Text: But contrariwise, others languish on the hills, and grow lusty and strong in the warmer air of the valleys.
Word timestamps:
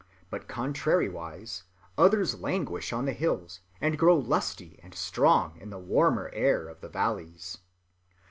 But 0.31 0.47
contrariwise, 0.47 1.61
others 1.95 2.39
languish 2.39 2.91
on 2.91 3.05
the 3.05 3.13
hills, 3.13 3.59
and 3.79 3.99
grow 3.99 4.17
lusty 4.17 4.79
and 4.81 4.95
strong 4.95 5.55
in 5.59 5.69
the 5.69 5.77
warmer 5.77 6.31
air 6.33 6.67
of 6.67 6.81
the 6.81 6.89
valleys. 6.89 7.59